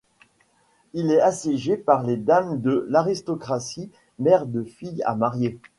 Il 0.95 1.11
est 1.11 1.21
assiégé 1.21 1.77
par 1.77 2.01
les 2.01 2.17
dames 2.17 2.59
de 2.59 2.87
l'aristocratie, 2.89 3.91
mères 4.17 4.47
de 4.47 4.63
filles 4.63 5.03
à 5.05 5.13
marier. 5.13 5.59